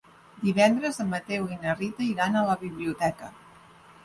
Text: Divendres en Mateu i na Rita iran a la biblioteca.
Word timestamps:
Divendres 0.47 0.97
en 1.03 1.11
Mateu 1.11 1.45
i 1.57 1.57
na 1.67 1.75
Rita 1.83 2.03
iran 2.15 2.41
a 2.41 2.45
la 2.49 2.57
biblioteca. 2.65 3.31